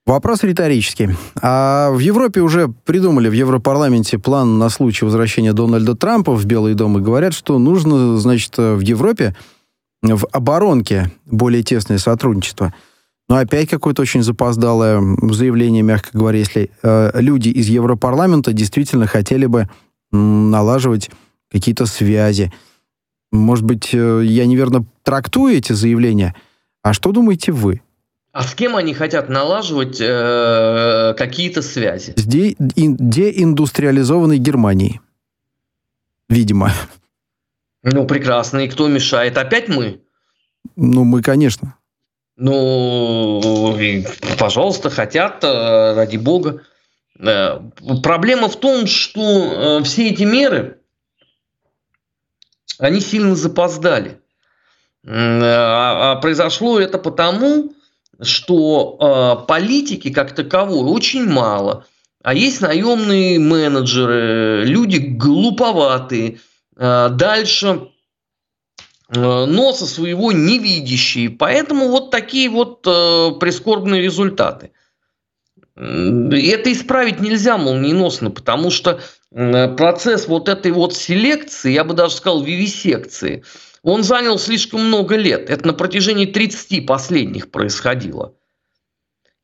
Вопрос 0.09 0.43
риторический. 0.43 1.11
А 1.43 1.91
в 1.91 1.99
Европе 1.99 2.41
уже 2.41 2.69
придумали 2.87 3.29
в 3.29 3.35
Европарламенте 3.35 4.19
план 4.19 4.59
на 4.59 4.71
случай 4.71 5.05
возвращения 5.05 5.53
Дональда 5.53 5.95
Трампа 5.95 6.35
в 6.35 6.47
Белый 6.47 6.73
дом 6.73 6.97
и 6.97 7.03
говорят, 7.03 7.35
что 7.35 7.59
нужно, 7.59 8.17
значит, 8.17 8.57
в 8.57 8.81
Европе 8.81 9.37
в 10.00 10.27
оборонке 10.33 11.12
более 11.27 11.62
тесное 11.62 11.99
сотрудничество. 11.99 12.73
Но 13.29 13.37
опять 13.37 13.69
какое-то 13.69 14.00
очень 14.00 14.23
запоздалое 14.23 14.99
заявление, 15.31 15.83
мягко 15.83 16.17
говоря, 16.17 16.38
если 16.38 16.71
э, 16.83 17.11
люди 17.21 17.50
из 17.50 17.69
Европарламента 17.69 18.55
действительно 18.55 19.07
хотели 19.07 19.45
бы 19.45 19.69
налаживать 20.11 21.11
какие-то 21.53 21.85
связи. 21.85 22.50
Может 23.31 23.67
быть, 23.67 23.91
э, 23.93 24.23
я 24.25 24.47
неверно 24.47 24.87
трактую 25.03 25.55
эти 25.55 25.75
заявления? 25.75 26.35
А 26.83 26.95
что 26.95 27.12
думаете 27.12 27.53
вы? 27.53 27.83
А 28.38 28.45
с 28.45 28.54
кем 28.54 28.76
они 28.76 28.95
хотят 28.95 29.28
налаживать 29.28 30.00
э, 30.00 31.12
какие-то 31.18 31.61
связи? 31.61 32.12
С 32.14 32.25
де- 32.25 32.54
деиндустриализованной 32.57 34.38
Германией. 34.38 35.00
Видимо. 36.28 36.71
Ну, 37.83 38.07
прекрасно. 38.07 38.59
И 38.59 38.68
кто 38.68 38.87
мешает? 38.87 39.37
Опять 39.37 39.68
мы? 39.68 40.02
Ну, 40.76 41.02
мы, 41.02 41.21
конечно. 41.21 41.75
Ну, 42.37 43.76
пожалуйста, 44.38 44.88
хотят, 44.88 45.42
э, 45.42 45.95
ради 45.95 46.16
бога. 46.16 46.62
Э, 47.18 47.59
проблема 48.04 48.49
в 48.49 48.54
том, 48.54 48.87
что 48.87 49.80
э, 49.80 49.83
все 49.83 50.11
эти 50.11 50.23
меры, 50.23 50.78
они 52.78 53.00
сильно 53.00 53.35
запоздали. 53.35 54.21
А, 55.04 56.12
а 56.12 56.16
произошло 56.21 56.78
это 56.78 56.99
потому, 56.99 57.73
что 58.21 59.45
политики 59.47 60.11
как 60.11 60.35
таковой 60.35 60.91
очень 60.91 61.25
мало, 61.25 61.87
а 62.23 62.35
есть 62.35 62.61
наемные 62.61 63.39
менеджеры, 63.39 64.65
люди 64.65 64.99
глуповатые, 64.99 66.41
дальше 66.77 67.89
носа 69.11 69.87
своего 69.87 70.33
не 70.33 70.59
видящие. 70.59 71.31
Поэтому 71.31 71.89
вот 71.89 72.11
такие 72.11 72.51
вот 72.51 72.83
прискорбные 72.83 74.03
результаты. 74.03 74.73
Это 75.77 76.73
исправить 76.73 77.21
нельзя 77.21 77.57
молниеносно, 77.57 78.31
потому 78.33 78.71
что 78.71 79.01
процесс 79.31 80.27
вот 80.27 80.49
этой 80.49 80.73
вот 80.73 80.93
селекции, 80.95 81.73
я 81.73 81.85
бы 81.85 81.95
даже 81.95 82.17
сказал 82.17 82.43
вивисекции, 82.43 83.45
он 83.83 84.03
занял 84.03 84.39
слишком 84.39 84.87
много 84.87 85.17
лет. 85.17 85.51
Это 85.51 85.67
на 85.67 85.73
протяжении 85.73 86.27
30 86.27 86.87
последних 86.87 87.51
происходило. 87.51 88.35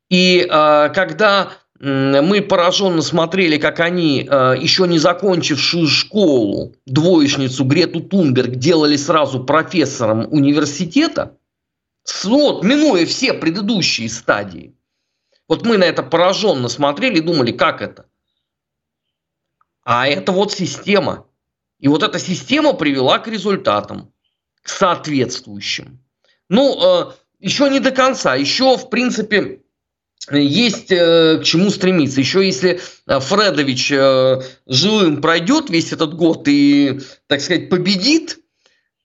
И 0.09 0.47
э, 0.47 0.89
когда 0.93 1.53
мы 1.79 2.41
пораженно 2.41 3.01
смотрели, 3.01 3.57
как 3.57 3.79
они, 3.79 4.27
э, 4.29 4.55
еще 4.59 4.87
не 4.87 4.97
закончившую 4.97 5.87
школу, 5.87 6.73
двоечницу 6.85 7.65
Грету 7.65 7.99
Тунберг 7.99 8.55
делали 8.55 8.95
сразу 8.95 9.43
профессором 9.43 10.27
университета, 10.31 11.37
вот, 12.23 12.63
минуя 12.63 13.05
все 13.05 13.33
предыдущие 13.33 14.09
стадии. 14.09 14.75
Вот 15.47 15.65
мы 15.65 15.77
на 15.77 15.83
это 15.83 16.01
пораженно 16.01 16.69
смотрели 16.69 17.17
и 17.17 17.21
думали, 17.21 17.51
как 17.51 17.81
это? 17.81 18.05
А 19.83 20.07
это 20.07 20.31
вот 20.31 20.51
система. 20.51 21.27
И 21.79 21.87
вот 21.87 22.03
эта 22.03 22.19
система 22.19 22.73
привела 22.73 23.19
к 23.19 23.27
результатам, 23.27 24.11
соответствующим. 24.65 25.99
Ну, 26.49 26.77
э, 26.81 27.11
еще 27.39 27.69
не 27.69 27.79
до 27.79 27.91
конца. 27.91 28.35
Еще, 28.35 28.77
в 28.77 28.89
принципе, 28.89 29.61
есть 30.31 30.91
э, 30.91 31.39
к 31.39 31.43
чему 31.43 31.69
стремиться. 31.69 32.19
Еще 32.19 32.45
если 32.45 32.79
э, 33.07 33.19
Фредович 33.19 33.89
живым 34.65 35.21
пройдет 35.21 35.69
весь 35.69 35.93
этот 35.93 36.15
год 36.15 36.47
и, 36.47 36.99
так 37.27 37.41
сказать, 37.41 37.69
победит, 37.69 38.39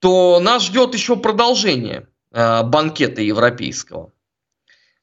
то 0.01 0.41
нас 0.41 0.65
ждет 0.65 0.95
еще 0.95 1.17
продолжение 1.17 2.09
банкета 2.33 3.21
европейского. 3.21 4.13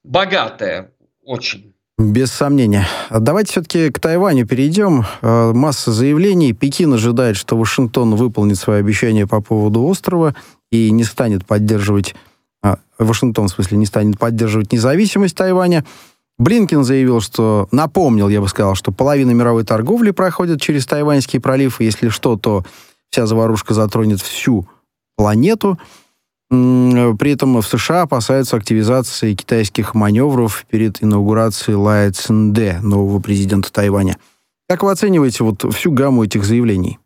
Богатое 0.04 0.96
очень. 1.22 1.77
Без 1.98 2.32
сомнения. 2.32 2.88
Давайте 3.10 3.54
все-таки 3.54 3.89
к 3.89 4.00
Тайваню 4.00 4.46
перейдем. 4.46 5.04
Э, 5.24 5.51
масса 5.51 5.92
заявлений. 5.92 6.54
Пекин 6.54 6.94
ожидает, 6.94 7.38
что 7.38 7.58
Вашингтон 7.58 8.13
выполнит 8.13 8.60
свои 8.60 8.80
обещания 8.80 9.25
по 9.25 9.42
поводу 9.42 9.82
острова 9.84 10.36
и 10.72 10.92
не 10.92 11.04
станет 11.04 11.46
поддерживать... 11.48 12.13
А, 12.62 12.77
Вашингтон, 13.00 13.48
в 13.48 13.51
смысле, 13.51 13.80
не 13.80 13.88
станет 13.88 14.20
поддерживать 14.20 14.72
независимость 14.72 15.36
Тайваня. 15.36 15.86
Блинкин 16.38 16.84
заявил, 16.84 17.20
что... 17.20 17.68
Напомнил, 17.72 18.30
я 18.30 18.42
бы 18.42 18.48
сказал, 18.48 18.75
что 18.75 18.92
половина 18.92 19.32
мировой 19.32 19.63
торговли 19.63 20.12
проходит 20.12 20.62
через 20.62 20.86
Тайваньский 20.86 21.39
пролив, 21.39 21.82
если 21.82 22.10
что, 22.10 22.38
то 22.38 22.63
вся 23.10 23.25
заварушка 23.25 23.74
затронет 23.74 24.22
всю 24.22 24.68
планету. 25.16 25.80
При 26.50 27.32
этом 27.32 27.60
в 27.60 27.68
США 27.68 28.04
опасаются 28.04 28.56
активизации 28.56 29.34
китайских 29.34 29.94
маневров 29.94 30.66
перед 30.70 31.04
инаугурацией 31.04 31.75
Лая 31.75 32.12
Цинде, 32.12 32.80
нового 32.82 33.20
президента 33.20 33.72
Тайваня. 33.72 34.18
Как 34.70 34.84
вы 34.84 34.92
оцениваете 34.92 35.44
вот 35.44 35.66
всю 35.74 35.92
гамму 35.92 36.24
этих 36.24 36.46
заявлений? 36.46 37.00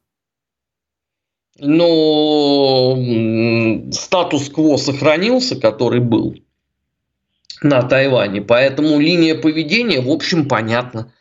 Ну, 1.60 2.98
статус-кво 3.92 4.78
сохранился, 4.78 5.56
который 5.60 6.00
был 6.00 6.36
на 7.62 7.84
Тайване, 7.84 8.42
поэтому 8.42 9.00
линия 9.00 9.36
поведения, 9.36 10.02
в 10.02 10.10
общем, 10.10 10.48
понятна. 10.48 11.12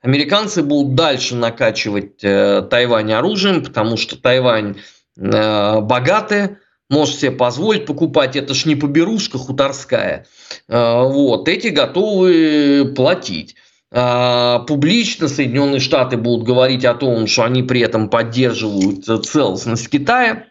Американцы 0.00 0.62
будут 0.62 0.94
дальше 0.94 1.34
накачивать 1.34 2.24
э, 2.24 2.62
Тайвань 2.70 3.12
оружием, 3.12 3.62
потому 3.62 3.98
что 3.98 4.16
Тайвань 4.16 4.76
э, 5.18 5.80
богатая, 5.80 6.58
может 6.90 7.18
себе 7.18 7.30
позволить 7.30 7.86
покупать, 7.86 8.36
это 8.36 8.52
ж 8.52 8.66
не 8.66 8.74
поберушка 8.74 9.38
хуторская. 9.38 10.26
А, 10.68 11.04
вот, 11.04 11.48
эти 11.48 11.68
готовы 11.68 12.92
платить. 12.94 13.54
А, 13.92 14.60
публично 14.60 15.28
Соединенные 15.28 15.80
Штаты 15.80 16.16
будут 16.16 16.44
говорить 16.44 16.84
о 16.84 16.94
том, 16.94 17.26
что 17.26 17.44
они 17.44 17.62
при 17.62 17.80
этом 17.80 18.10
поддерживают 18.10 19.04
целостность 19.26 19.88
Китая. 19.88 20.46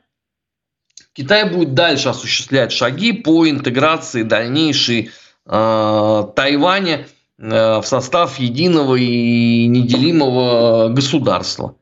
Китай 1.13 1.49
будет 1.54 1.73
дальше 1.73 2.10
осуществлять 2.10 2.71
шаги 2.71 3.12
по 3.12 3.49
интеграции 3.49 4.23
дальнейшей 4.23 5.10
э, 5.45 6.23
Тайваня 6.36 7.08
в 7.38 7.84
состав 7.84 8.39
единого 8.39 8.95
и 8.95 9.65
неделимого 9.67 10.89
государства 10.89 11.75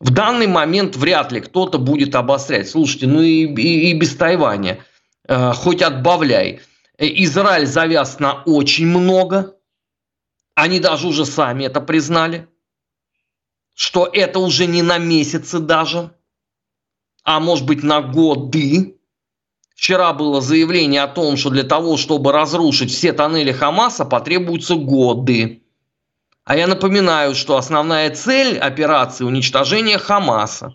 в 0.00 0.10
данный 0.10 0.46
момент 0.46 0.96
вряд 0.96 1.30
ли 1.30 1.40
кто-то 1.40 1.78
будет 1.78 2.14
обострять. 2.14 2.68
Слушайте, 2.68 3.06
ну 3.06 3.20
и, 3.20 3.44
и, 3.44 3.90
и 3.90 3.92
без 3.92 4.16
Тайваня, 4.16 4.84
э, 5.28 5.52
хоть 5.52 5.82
отбавляй. 5.82 6.60
Э, 6.96 7.06
Израиль 7.06 7.66
завяз 7.66 8.18
на 8.18 8.42
очень 8.44 8.86
много. 8.86 9.56
Они 10.54 10.80
даже 10.80 11.06
уже 11.06 11.26
сами 11.26 11.64
это 11.64 11.82
признали. 11.82 12.48
Что 13.74 14.08
это 14.10 14.38
уже 14.38 14.66
не 14.66 14.82
на 14.82 14.98
месяцы 14.98 15.58
даже, 15.58 16.14
а 17.22 17.38
может 17.38 17.66
быть 17.66 17.82
на 17.82 18.00
годы. 18.00 18.98
Вчера 19.74 20.12
было 20.12 20.40
заявление 20.40 21.02
о 21.02 21.08
том, 21.08 21.36
что 21.36 21.50
для 21.50 21.62
того, 21.62 21.96
чтобы 21.96 22.32
разрушить 22.32 22.90
все 22.90 23.12
тоннели 23.12 23.52
Хамаса, 23.52 24.04
потребуются 24.04 24.74
годы. 24.74 25.62
А 26.50 26.56
я 26.56 26.66
напоминаю, 26.66 27.36
что 27.36 27.56
основная 27.56 28.10
цель 28.10 28.58
операции– 28.58 29.22
уничтожение 29.24 29.98
Хамаса. 29.98 30.74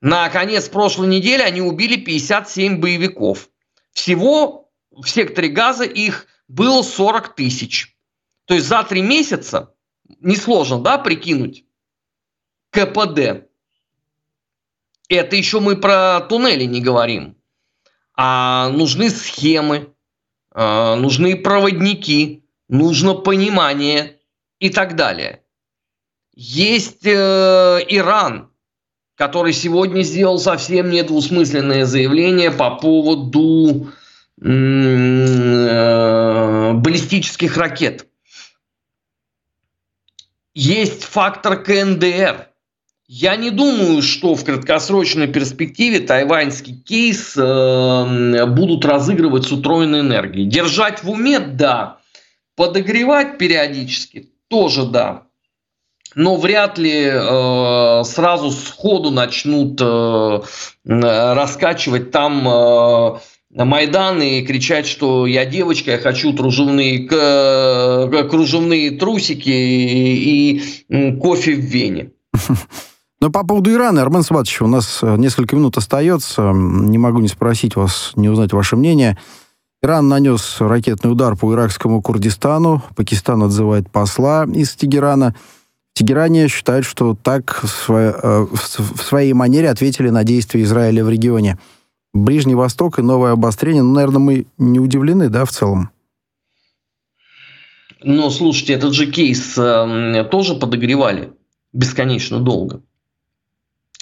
На 0.00 0.30
конец 0.30 0.70
прошлой 0.70 1.08
недели 1.08 1.42
они 1.42 1.60
убили 1.60 1.96
57 1.96 2.80
боевиков. 2.80 3.50
Всего 3.92 4.70
в 4.90 5.06
секторе 5.10 5.48
Газа 5.48 5.84
их 5.84 6.26
было 6.48 6.80
40 6.80 7.34
тысяч. 7.36 7.98
То 8.46 8.54
есть 8.54 8.66
за 8.66 8.82
три 8.82 9.02
месяца, 9.02 9.74
несложно, 10.20 10.80
да, 10.80 10.96
прикинуть, 10.96 11.66
КПД. 12.70 13.50
Это 15.10 15.36
еще 15.36 15.60
мы 15.60 15.76
про 15.76 16.20
туннели 16.22 16.64
не 16.64 16.80
говорим. 16.80 17.36
А 18.14 18.70
нужны 18.70 19.10
схемы, 19.10 19.92
а, 20.50 20.96
нужны 20.96 21.36
проводники, 21.36 22.48
нужно 22.68 23.12
понимание 23.12 24.15
и 24.58 24.70
так 24.70 24.96
далее. 24.96 25.42
Есть 26.34 27.06
э, 27.06 27.80
Иран, 27.88 28.50
который 29.16 29.52
сегодня 29.54 30.02
сделал 30.02 30.38
совсем 30.38 30.90
недвусмысленное 30.90 31.86
заявление 31.86 32.50
по 32.50 32.76
поводу 32.76 33.90
э, 34.40 34.46
баллистических 36.74 37.56
ракет. 37.56 38.06
Есть 40.52 41.04
фактор 41.04 41.62
КНДР. 41.62 42.48
Я 43.08 43.36
не 43.36 43.50
думаю, 43.50 44.02
что 44.02 44.34
в 44.34 44.44
краткосрочной 44.44 45.28
перспективе 45.28 46.00
тайваньский 46.00 46.74
кейс 46.74 47.34
э, 47.36 48.46
будут 48.46 48.84
разыгрывать 48.84 49.44
с 49.44 49.52
утроенной 49.52 50.00
энергией. 50.00 50.46
Держать 50.46 51.02
в 51.02 51.10
уме, 51.10 51.38
да. 51.38 52.00
Подогревать 52.56 53.38
периодически 53.38 54.32
тоже 54.48 54.84
да. 54.84 55.22
Но 56.14 56.36
вряд 56.36 56.78
ли 56.78 57.10
э, 57.12 58.02
сразу 58.04 58.50
сходу 58.50 59.10
начнут 59.10 59.78
э, 59.82 60.40
раскачивать 60.84 62.10
там 62.10 62.48
э, 62.48 63.18
Майдан 63.50 64.22
и 64.22 64.42
кричать, 64.42 64.86
что 64.86 65.26
я 65.26 65.44
девочка, 65.44 65.92
я 65.92 65.98
хочу 65.98 66.34
кружевные, 66.34 67.06
кружевные 67.06 68.92
трусики 68.92 69.48
и, 69.48 70.62
и 70.88 71.16
кофе 71.18 71.54
в 71.56 71.60
Вене. 71.60 72.12
Но 73.20 73.30
по 73.30 73.44
поводу 73.44 73.72
Ирана, 73.72 74.02
Армен 74.02 74.22
Сватович, 74.22 74.60
у 74.60 74.66
нас 74.66 75.00
э, 75.02 75.16
несколько 75.16 75.56
минут 75.56 75.78
остается. 75.78 76.52
Не 76.52 76.98
могу 76.98 77.20
не 77.20 77.28
спросить 77.28 77.74
вас, 77.74 78.12
не 78.14 78.28
узнать 78.28 78.52
ваше 78.52 78.76
мнение. 78.76 79.18
Иран 79.82 80.08
нанес 80.08 80.56
ракетный 80.60 81.12
удар 81.12 81.36
по 81.36 81.52
иракскому 81.52 82.02
Курдистану. 82.02 82.82
Пакистан 82.96 83.42
отзывает 83.42 83.90
посла 83.90 84.46
из 84.52 84.74
Тегерана. 84.74 85.34
Тегеране 85.92 86.48
считают, 86.48 86.84
что 86.84 87.14
так 87.14 87.62
э, 87.88 88.46
в 88.50 89.02
своей 89.02 89.32
манере 89.32 89.70
ответили 89.70 90.10
на 90.10 90.24
действия 90.24 90.62
Израиля 90.62 91.04
в 91.04 91.10
регионе. 91.10 91.58
Ближний 92.12 92.54
Восток 92.54 92.98
и 92.98 93.02
новое 93.02 93.32
обострение, 93.32 93.82
ну, 93.82 93.92
наверное, 93.92 94.18
мы 94.18 94.46
не 94.58 94.80
удивлены, 94.80 95.28
да, 95.28 95.44
в 95.44 95.50
целом? 95.50 95.90
Но, 98.02 98.30
слушайте, 98.30 98.72
этот 98.74 98.94
же 98.94 99.10
кейс 99.10 99.56
э, 99.58 100.24
тоже 100.30 100.54
подогревали 100.54 101.32
бесконечно 101.72 102.40
долго. 102.40 102.82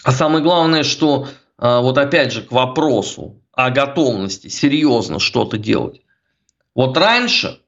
А 0.05 0.13
самое 0.13 0.45
главное, 0.45 0.85
что 0.85 1.29
а, 1.59 1.81
вот 1.81 1.99
опять 1.99 2.33
же 2.33 2.43
к 2.43 2.53
вопросу 2.53 3.41
о 3.57 3.71
готовности 3.71 4.49
серьезно 4.49 5.19
что-то 5.19 5.59
делать. 5.59 6.01
Вот 6.75 6.97
раньше, 6.97 7.61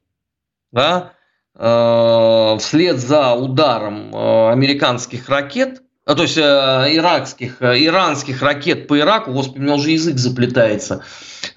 да, 0.71 1.13
э, 1.55 2.57
вслед 2.59 2.97
за 2.97 3.33
ударом 3.33 4.13
э, 4.13 4.51
американских 4.51 5.29
ракет, 5.29 5.81
а, 6.05 6.15
то 6.15 6.23
есть 6.23 6.37
э, 6.37 6.41
иракских, 6.41 7.61
иранских 7.61 8.41
ракет 8.41 8.87
по 8.87 8.99
Ираку, 8.99 9.31
господи, 9.31 9.59
у 9.59 9.63
меня 9.63 9.75
уже 9.75 9.91
язык 9.91 10.17
заплетается, 10.17 11.03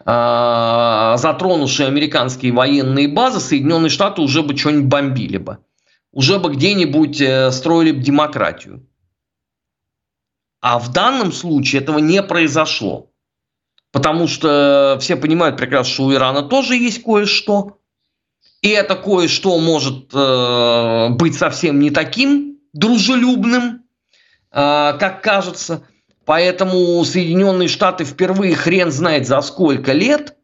затронувшие 0.05 1.87
американские 1.87 2.53
военные 2.53 3.09
базы, 3.09 3.41
Соединенные 3.41 3.91
Штаты 3.91 4.23
уже 4.23 4.43
бы 4.43 4.57
что-нибудь 4.57 4.89
бомбили 4.89 5.39
бы. 5.39 5.59
Уже 6.13 6.39
бы 6.39 6.51
где-нибудь 6.51 7.23
строили 7.53 7.93
бы 7.93 8.01
демократию. 8.01 8.87
А 10.61 10.79
в 10.79 10.93
данном 10.93 11.33
случае 11.33 11.83
этого 11.83 11.99
не 11.99 12.23
произошло. 12.23 13.10
Потому 13.93 14.29
что 14.29 14.99
все 15.01 15.17
понимают 15.17 15.57
прекрасно, 15.57 15.93
что 15.93 16.05
у 16.05 16.13
Ирана 16.13 16.43
тоже 16.43 16.77
есть 16.77 17.03
кое-что. 17.03 17.79
И 18.63 18.69
это 18.69 18.95
кое-что 18.95 19.59
может 19.59 20.11
э, 20.15 21.09
быть 21.11 21.37
совсем 21.37 21.81
не 21.81 21.91
таким 21.91 22.59
дружелюбным, 22.73 23.83
э, 24.53 24.93
как 24.99 25.23
кажется. 25.23 25.83
Поэтому 26.25 27.03
Соединенные 27.05 27.69
Штаты 27.69 28.05
впервые 28.05 28.55
хрен 28.55 28.93
знает 28.93 29.27
за 29.27 29.41
сколько 29.41 29.93
лет 29.93 30.37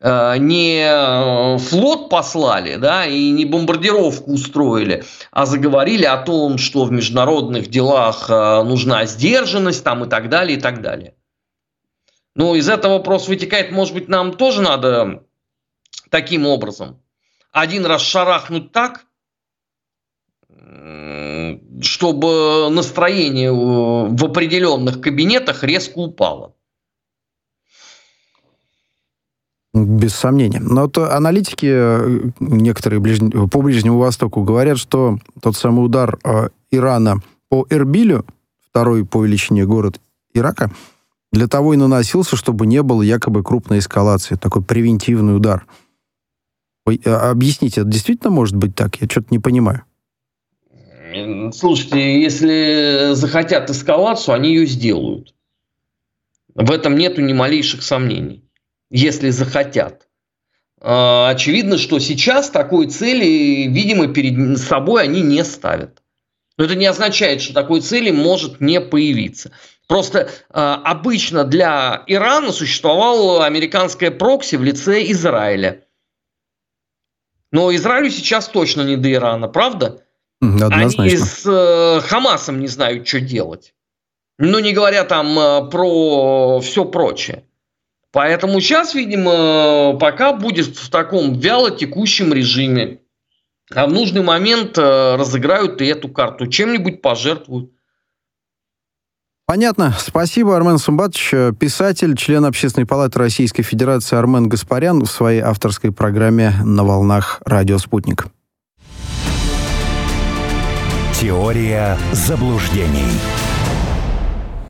э, 0.00 0.36
не 0.38 1.58
флот 1.58 2.10
послали, 2.10 2.76
да, 2.76 3.06
и 3.06 3.30
не 3.30 3.46
бомбардировку 3.46 4.32
устроили, 4.32 5.04
а 5.32 5.46
заговорили 5.46 6.04
о 6.04 6.18
том, 6.18 6.58
что 6.58 6.84
в 6.84 6.92
международных 6.92 7.68
делах 7.68 8.26
э, 8.28 8.62
нужна 8.62 9.06
сдержанность 9.06 9.82
там 9.82 10.04
и 10.04 10.08
так 10.08 10.28
далее, 10.28 10.58
и 10.58 10.60
так 10.60 10.82
далее. 10.82 11.14
Ну, 12.34 12.54
из 12.54 12.68
этого 12.68 12.94
вопрос 12.94 13.28
вытекает, 13.28 13.70
может 13.70 13.94
быть, 13.94 14.08
нам 14.08 14.32
тоже 14.32 14.60
надо 14.60 15.24
таким 16.10 16.46
образом. 16.46 17.00
Один 17.52 17.86
раз 17.86 18.02
шарахнуть 18.02 18.72
так, 18.72 19.06
чтобы 21.80 22.68
настроение 22.70 23.52
в 23.52 24.24
определенных 24.24 25.00
кабинетах 25.00 25.62
резко 25.62 25.98
упало. 25.98 26.54
Без 29.72 30.14
сомнения. 30.14 30.60
Но 30.60 30.82
вот 30.82 30.98
аналитики 30.98 31.66
э, 31.66 32.30
некоторые 32.38 33.00
ближ... 33.00 33.18
по 33.50 33.60
Ближнему 33.60 33.98
Востоку 33.98 34.44
говорят, 34.44 34.78
что 34.78 35.18
тот 35.42 35.56
самый 35.56 35.84
удар 35.84 36.16
э, 36.22 36.50
Ирана 36.70 37.16
по 37.48 37.66
Эрбилю, 37.70 38.24
второй 38.70 39.04
по 39.04 39.24
величине 39.24 39.66
город 39.66 40.00
Ирака, 40.32 40.70
для 41.34 41.48
того 41.48 41.74
и 41.74 41.76
наносился, 41.76 42.36
чтобы 42.36 42.66
не 42.66 42.82
было 42.82 43.02
якобы 43.02 43.42
крупной 43.42 43.80
эскалации, 43.80 44.36
такой 44.36 44.62
превентивный 44.62 45.36
удар. 45.36 45.66
Ой, 46.86 47.00
а, 47.04 47.30
объясните, 47.30 47.80
это 47.80 47.90
действительно 47.90 48.30
может 48.30 48.56
быть 48.56 48.74
так? 48.74 48.96
Я 49.00 49.08
что-то 49.08 49.28
не 49.30 49.38
понимаю. 49.38 49.82
Слушайте, 51.52 52.20
если 52.20 53.10
захотят 53.12 53.70
эскалацию, 53.70 54.34
они 54.34 54.54
ее 54.54 54.66
сделают. 54.66 55.34
В 56.54 56.70
этом 56.70 56.96
нету 56.96 57.20
ни 57.20 57.32
малейших 57.32 57.82
сомнений. 57.82 58.44
Если 58.90 59.30
захотят. 59.30 60.08
А, 60.80 61.30
очевидно, 61.30 61.78
что 61.78 61.98
сейчас 61.98 62.50
такой 62.50 62.86
цели, 62.86 63.66
видимо, 63.68 64.08
перед 64.08 64.58
собой 64.58 65.02
они 65.02 65.20
не 65.20 65.44
ставят. 65.44 66.02
Но 66.56 66.64
это 66.64 66.76
не 66.76 66.86
означает, 66.86 67.40
что 67.40 67.54
такой 67.54 67.80
цели 67.80 68.10
может 68.10 68.60
не 68.60 68.80
появиться. 68.80 69.50
Просто 69.86 70.20
э, 70.20 70.28
обычно 70.52 71.44
для 71.44 72.04
Ирана 72.06 72.52
существовало 72.52 73.44
американское 73.44 74.10
прокси 74.10 74.56
в 74.56 74.64
лице 74.64 75.02
Израиля. 75.10 75.84
Но 77.52 77.74
Израилю 77.74 78.10
сейчас 78.10 78.48
точно 78.48 78.82
не 78.82 78.96
до 78.96 79.12
Ирана, 79.12 79.46
правда? 79.48 80.02
Однозначно. 80.40 81.04
Они 81.04 81.16
с 81.16 81.46
э, 81.46 82.00
Хамасом 82.00 82.60
не 82.60 82.66
знают, 82.66 83.06
что 83.06 83.20
делать. 83.20 83.74
Ну, 84.38 84.58
не 84.58 84.72
говоря 84.72 85.04
там 85.04 85.38
э, 85.38 85.70
про 85.70 86.60
все 86.60 86.84
прочее. 86.84 87.44
Поэтому 88.10 88.60
сейчас, 88.60 88.94
видимо, 88.94 89.96
пока 89.98 90.32
будет 90.32 90.76
в 90.76 90.90
таком 90.90 91.38
вяло 91.38 91.70
текущем 91.70 92.32
режиме. 92.32 93.00
А 93.74 93.86
в 93.86 93.92
нужный 93.92 94.22
момент 94.22 94.78
э, 94.78 95.16
разыграют 95.16 95.80
и 95.80 95.86
эту 95.86 96.08
карту, 96.08 96.46
чем-нибудь 96.46 97.02
пожертвуют. 97.02 97.72
Понятно. 99.46 99.94
Спасибо, 99.98 100.56
Армен 100.56 100.78
Сумбатович. 100.78 101.56
Писатель, 101.58 102.16
член 102.16 102.44
Общественной 102.46 102.86
палаты 102.86 103.18
Российской 103.18 103.62
Федерации 103.62 104.16
Армен 104.16 104.48
Гаспарян 104.48 105.02
в 105.02 105.10
своей 105.10 105.40
авторской 105.40 105.92
программе 105.92 106.54
«На 106.64 106.82
волнах 106.82 107.42
Радио 107.44 107.78
Спутник». 107.78 108.26
Теория 111.20 111.98
заблуждений. 112.12 113.08